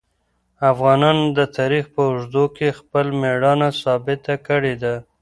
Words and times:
افغانانو 0.71 1.23
د 1.37 1.39
تاریخ 1.57 1.85
په 1.93 2.01
اوږدو 2.09 2.45
کې 2.57 2.77
خپل 2.79 3.05
مېړانه 3.21 3.69
ثابته 3.81 4.35
کړې 4.47 4.73
ده. 4.83 4.95